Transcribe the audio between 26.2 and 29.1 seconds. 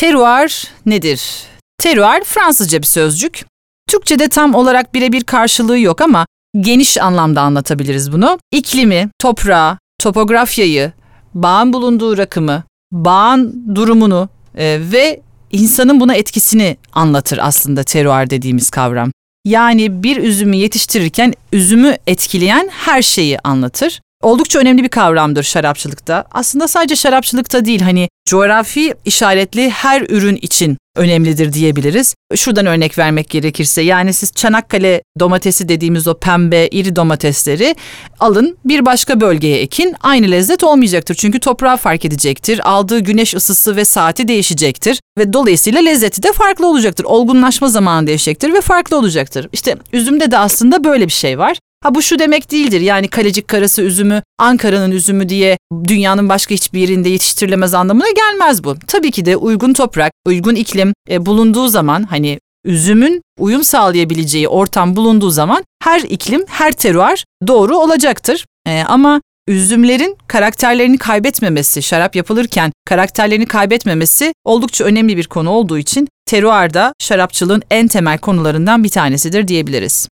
Aslında sadece şarapçılıkta değil hani coğrafi